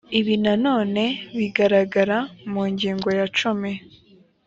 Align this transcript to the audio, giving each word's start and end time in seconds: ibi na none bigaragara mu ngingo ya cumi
ibi 0.19 0.35
na 0.43 0.53
none 0.65 1.03
bigaragara 1.37 2.17
mu 2.51 2.63
ngingo 2.71 3.09
ya 3.19 3.25
cumi 3.37 3.71